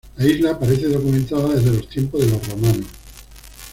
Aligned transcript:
La 0.17 0.25
isla 0.27 0.49
aparece 0.49 0.87
documentada 0.87 1.49
desde 1.53 1.73
los 1.73 1.87
tiempos 1.87 2.21
de 2.21 2.31
los 2.31 2.47
romanos. 2.47 2.87